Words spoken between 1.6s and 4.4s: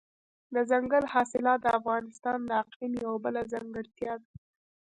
د افغانستان د اقلیم یوه بله ځانګړتیا ده.